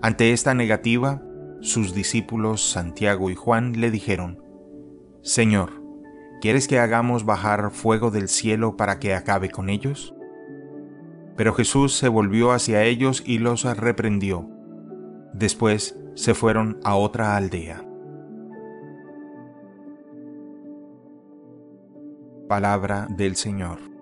[0.00, 1.20] Ante esta negativa,
[1.60, 4.40] sus discípulos Santiago y Juan le dijeron,
[5.22, 5.82] Señor,
[6.40, 10.14] ¿quieres que hagamos bajar fuego del cielo para que acabe con ellos?
[11.36, 14.48] Pero Jesús se volvió hacia ellos y los reprendió.
[15.32, 17.84] Después se fueron a otra aldea.
[22.48, 23.97] Palabra del Señor.